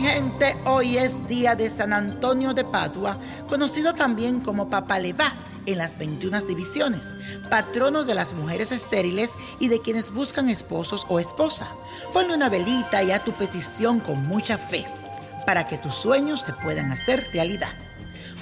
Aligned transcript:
gente, 0.00 0.56
hoy 0.66 0.98
es 0.98 1.26
día 1.26 1.54
de 1.54 1.70
San 1.70 1.92
Antonio 1.92 2.52
de 2.52 2.64
Padua, 2.64 3.18
conocido 3.48 3.94
también 3.94 4.40
como 4.40 4.68
Papa 4.68 4.98
Levá 4.98 5.32
en 5.66 5.78
las 5.78 5.98
21 5.98 6.42
divisiones, 6.42 7.12
patrono 7.48 8.04
de 8.04 8.14
las 8.14 8.34
mujeres 8.34 8.70
estériles 8.70 9.30
y 9.58 9.68
de 9.68 9.80
quienes 9.80 10.12
buscan 10.12 10.48
esposos 10.50 11.06
o 11.08 11.20
esposa. 11.20 11.66
Ponle 12.12 12.34
una 12.34 12.48
velita 12.48 13.02
y 13.02 13.12
a 13.12 13.24
tu 13.24 13.32
petición 13.32 14.00
con 14.00 14.26
mucha 14.26 14.58
fe, 14.58 14.86
para 15.46 15.66
que 15.66 15.78
tus 15.78 15.94
sueños 15.94 16.42
se 16.42 16.52
puedan 16.52 16.92
hacer 16.92 17.28
realidad. 17.32 17.72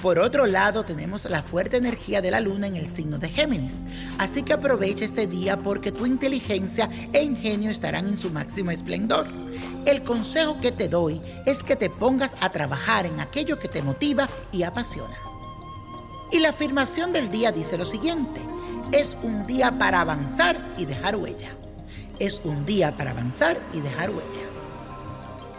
Por 0.01 0.17
otro 0.19 0.45
lado, 0.45 0.85
tenemos 0.85 1.25
la 1.29 1.43
fuerte 1.43 1.75
energía 1.75 2.21
de 2.21 2.31
la 2.31 2.39
luna 2.39 2.67
en 2.67 2.77
el 2.77 2.87
signo 2.87 3.17
de 3.17 3.27
Géminis, 3.27 3.81
así 4.17 4.43
que 4.43 4.53
aprovecha 4.53 5.03
este 5.03 5.27
día 5.27 5.57
porque 5.57 5.91
tu 5.91 6.05
inteligencia 6.05 6.89
e 7.11 7.21
ingenio 7.21 7.69
estarán 7.69 8.07
en 8.07 8.17
su 8.17 8.29
máximo 8.29 8.71
esplendor. 8.71 9.27
El 9.85 10.03
consejo 10.03 10.61
que 10.61 10.71
te 10.71 10.87
doy 10.87 11.21
es 11.45 11.63
que 11.63 11.75
te 11.75 11.89
pongas 11.89 12.31
a 12.39 12.49
trabajar 12.49 13.07
en 13.07 13.19
aquello 13.19 13.59
que 13.59 13.67
te 13.67 13.81
motiva 13.81 14.29
y 14.53 14.63
apasiona. 14.63 15.17
Y 16.31 16.39
la 16.39 16.49
afirmación 16.49 17.11
del 17.11 17.29
día 17.29 17.51
dice 17.51 17.77
lo 17.77 17.85
siguiente, 17.85 18.39
es 18.93 19.17
un 19.21 19.45
día 19.45 19.77
para 19.77 19.99
avanzar 19.99 20.57
y 20.77 20.85
dejar 20.85 21.17
huella. 21.17 21.49
Es 22.19 22.39
un 22.45 22.65
día 22.65 22.95
para 22.95 23.11
avanzar 23.11 23.59
y 23.73 23.81
dejar 23.81 24.11
huella. 24.11 24.49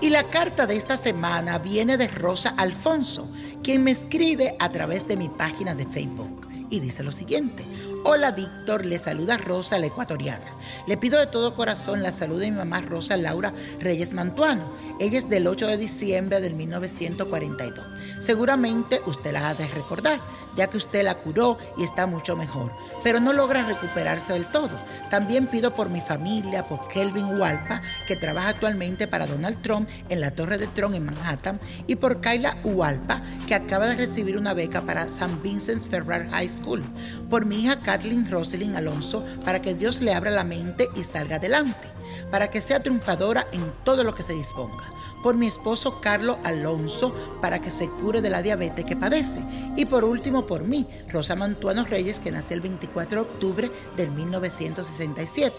Y 0.01 0.09
la 0.09 0.25
carta 0.25 0.67
de 0.67 0.77
esta 0.77 0.97
semana 0.97 1.59
viene 1.59 1.99
de 1.99 2.09
Rosa 2.09 2.55
Alfonso, 2.57 3.31
quien 3.63 3.85
me 3.85 3.91
escribe 3.91 4.57
a 4.59 4.71
través 4.71 5.07
de 5.07 5.17
mi 5.17 5.29
página 5.29 5.75
de 5.75 5.87
Facebook 5.87 6.49
y 6.71 6.81
dice 6.81 7.03
lo 7.03 7.13
siguiente. 7.13 7.65
Hola 8.05 8.31
Víctor, 8.31 8.87
le 8.87 8.99
saluda 8.99 9.37
Rosa 9.37 9.79
la 9.79 9.87
ecuatoriana. 9.87 10.47
Le 10.87 10.97
pido 10.97 11.19
de 11.19 11.27
todo 11.27 11.55
corazón 11.55 12.03
la 12.03 12.13
salud 12.13 12.41
de 12.41 12.51
mi 12.51 12.57
mamá 12.57 12.81
Rosa 12.81 13.17
Laura 13.17 13.53
Reyes 13.81 14.13
Mantuano. 14.13 14.73
Ella 14.99 15.19
es 15.19 15.29
del 15.29 15.47
8 15.47 15.67
de 15.67 15.77
diciembre 15.77 16.41
del 16.41 16.55
1942. 16.55 17.85
Seguramente 18.21 19.01
usted 19.07 19.33
la 19.33 19.51
ha 19.51 19.55
de 19.55 19.67
recordar, 19.69 20.21
ya 20.57 20.69
que 20.69 20.77
usted 20.77 21.05
la 21.05 21.17
curó 21.17 21.59
y 21.77 21.85
está 21.85 22.07
mucho 22.07 22.37
mejor, 22.37 22.73
pero 23.03 23.21
no 23.21 23.33
logra 23.33 23.65
recuperarse 23.65 24.33
del 24.33 24.47
todo. 24.47 24.71
También 25.11 25.47
pido 25.47 25.75
por 25.75 25.89
mi 25.89 26.01
familia, 26.01 26.67
por 26.67 26.89
Kelvin 26.89 27.39
Hualpa, 27.39 27.83
que 28.07 28.17
trabaja 28.17 28.49
actualmente 28.49 29.07
para 29.07 29.27
Donald 29.27 29.61
Trump 29.63 29.89
en 30.09 30.21
la 30.21 30.31
Torre 30.31 30.59
de 30.59 30.67
Trump 30.69 30.95
en 30.95 31.07
Manhattan, 31.07 31.61
y 31.87 31.97
por 31.97 32.21
Kayla 32.21 32.59
Hualpa, 32.65 33.23
que 33.47 33.55
acaba 33.55 33.87
de 33.87 33.97
recibir 33.97 34.37
una 34.37 34.55
beca 34.55 34.83
para 34.83 35.05
St. 35.05 35.39
Vincent's 35.43 35.87
Ferrer 35.87 36.29
High 36.31 36.51
School. 36.63 36.83
Por 37.29 37.45
mi 37.45 37.63
hija 37.63 37.81
Kathleen 37.81 38.31
Rosalind 38.31 38.77
Alonso, 38.77 39.25
para 39.45 39.61
que 39.63 39.75
Dios 39.75 40.01
le 40.01 40.15
abra 40.15 40.31
la 40.31 40.45
mente 40.45 40.89
y 40.95 41.05
salga 41.05 41.37
adelante, 41.37 41.89
para 42.31 42.49
que 42.49 42.61
sea 42.61 42.83
triunfadora 42.83 43.47
en 43.53 43.73
todo 43.85 44.05
lo 44.05 44.15
que 44.15 44.23
se 44.23 44.33
disponga 44.33 45.01
por 45.23 45.37
mi 45.37 45.47
esposo 45.47 46.01
Carlos 46.01 46.39
Alonso 46.45 47.15
para 47.41 47.61
que 47.61 47.71
se 47.71 47.89
cure 47.89 48.21
de 48.21 48.31
la 48.31 48.43
diabetes 48.43 48.85
que 48.85 48.97
padece 48.97 49.41
y 49.77 49.85
por 49.85 50.05
último 50.05 50.40
por 50.47 50.65
mí, 50.65 50.87
Rosa 51.09 51.37
Mantuano 51.37 51.85
Reyes, 51.85 52.19
que 52.19 52.33
nació 52.33 52.55
el 52.55 52.61
24 52.61 53.25
de 53.25 53.31
octubre 53.31 53.71
del 53.97 54.11
1967. 54.11 55.55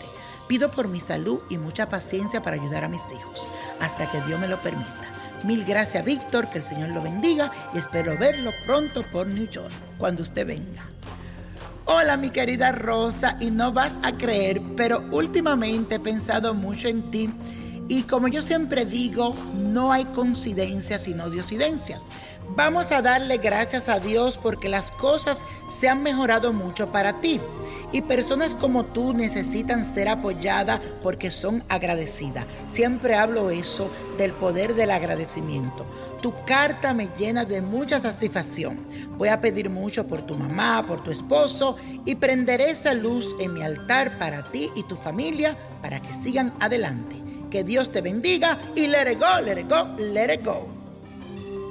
Pido 0.47 0.71
por 0.71 0.88
mi 0.88 0.99
salud 0.99 1.39
y 1.49 1.57
mucha 1.57 1.89
paciencia 1.89 2.41
para 2.41 2.57
ayudar 2.57 2.83
a 2.83 2.89
mis 2.89 3.03
hijos, 3.11 3.47
hasta 3.79 4.11
que 4.11 4.21
Dios 4.21 4.39
me 4.39 4.47
lo 4.47 4.61
permita. 4.61 5.11
Mil 5.43 5.63
gracias, 5.65 6.05
Víctor, 6.05 6.49
que 6.49 6.59
el 6.59 6.63
Señor 6.63 6.89
lo 6.89 7.01
bendiga 7.01 7.51
y 7.73 7.77
espero 7.77 8.17
verlo 8.17 8.51
pronto 8.65 9.03
por 9.11 9.27
New 9.27 9.49
York, 9.49 9.71
cuando 9.97 10.23
usted 10.23 10.45
venga. 10.45 10.88
Hola 11.85 12.16
mi 12.16 12.29
querida 12.29 12.71
Rosa, 12.71 13.38
y 13.39 13.49
no 13.49 13.73
vas 13.73 13.93
a 14.03 14.13
creer, 14.13 14.61
pero 14.77 15.03
últimamente 15.11 15.95
he 15.95 16.00
pensado 16.00 16.53
mucho 16.53 16.88
en 16.88 17.09
ti 17.09 17.29
y 17.91 18.03
como 18.03 18.29
yo 18.29 18.41
siempre 18.41 18.85
digo, 18.85 19.35
no 19.53 19.91
hay 19.91 20.06
coincidencias 20.06 21.03
sino 21.03 21.29
diosidencias. 21.29 22.06
Vamos 22.53 22.91
a 22.91 23.01
darle 23.01 23.38
gracias 23.38 23.88
a 23.88 24.01
Dios 24.01 24.38
porque 24.38 24.67
las 24.67 24.91
cosas 24.91 25.45
se 25.69 25.88
han 25.88 26.03
mejorado 26.03 26.51
mucho 26.51 26.91
para 26.91 27.22
ti. 27.22 27.39
Y 27.94 28.01
personas 28.01 28.56
como 28.56 28.85
tú 28.85 29.13
necesitan 29.13 29.85
ser 29.94 30.09
apoyadas 30.09 30.81
porque 31.01 31.31
son 31.31 31.63
agradecidas. 31.69 32.45
Siempre 32.67 33.16
hablo 33.16 33.51
eso 33.51 33.89
del 34.17 34.34
poder 34.34 34.75
del 34.75 34.91
agradecimiento. 34.91 35.85
Tu 36.22 36.34
carta 36.45 36.94
me 36.94 37.09
llena 37.17 37.45
de 37.45 37.62
mucha 37.62 38.01
satisfacción. 38.01 38.85
Voy 39.18 39.29
a 39.29 39.39
pedir 39.39 39.69
mucho 39.69 40.06
por 40.06 40.22
tu 40.22 40.35
mamá, 40.35 40.83
por 40.85 41.03
tu 41.03 41.12
esposo 41.12 41.78
y 42.03 42.16
prenderé 42.16 42.72
esa 42.72 42.94
luz 42.94 43.33
en 43.39 43.53
mi 43.53 43.62
altar 43.62 44.18
para 44.18 44.51
ti 44.51 44.69
y 44.75 44.83
tu 44.83 44.97
familia 44.97 45.57
para 45.81 46.01
que 46.01 46.12
sigan 46.22 46.53
adelante. 46.59 47.16
Que 47.50 47.63
Dios 47.63 47.91
te 47.91 48.01
bendiga 48.01 48.59
y 48.75 48.88
let 48.88 49.09
it 49.09 49.19
go, 49.19 49.41
let 49.41 49.57
it 49.57 49.69
go, 49.69 49.95
let 49.97 50.33
it 50.33 50.45
go. 50.45 50.81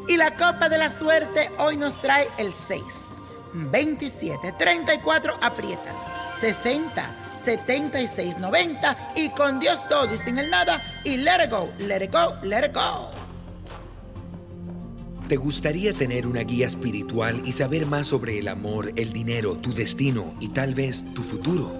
Y 0.09 0.17
la 0.17 0.37
copa 0.37 0.69
de 0.69 0.79
la 0.79 0.91
suerte 0.91 1.51
hoy 1.59 1.77
nos 1.77 2.01
trae 2.01 2.29
el 2.39 2.53
6, 2.55 2.83
27, 3.53 4.53
34, 4.59 5.39
aprieta, 5.41 5.95
60, 6.35 7.35
76, 7.37 8.39
90 8.39 9.13
y 9.17 9.31
con 9.31 9.61
Dios 9.61 9.87
todo 9.89 10.13
y 10.15 10.19
sin 10.19 10.39
el 10.39 10.51
nada 10.51 10.83
y 11.05 11.17
let 11.17 11.45
it 11.45 11.51
go, 11.51 11.71
let 11.79 12.05
it 12.05 12.13
go, 12.13 12.35
let 12.43 12.67
it 12.67 12.75
go. 12.75 13.11
¿Te 15.29 15.37
gustaría 15.37 15.93
tener 15.93 16.27
una 16.27 16.41
guía 16.41 16.67
espiritual 16.67 17.43
y 17.45 17.53
saber 17.53 17.87
más 17.87 18.09
sobre 18.09 18.39
el 18.39 18.49
amor, 18.49 18.93
el 18.97 19.13
dinero, 19.13 19.57
tu 19.57 19.73
destino 19.73 20.35
y 20.41 20.49
tal 20.49 20.75
vez 20.75 21.05
tu 21.15 21.23
futuro? 21.23 21.80